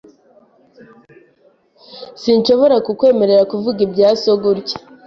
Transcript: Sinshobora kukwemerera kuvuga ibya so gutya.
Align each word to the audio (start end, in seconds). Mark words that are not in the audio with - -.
Sinshobora 2.21 2.75
kukwemerera 2.85 3.43
kuvuga 3.51 3.79
ibya 3.87 4.09
so 4.23 4.33
gutya. 4.43 4.77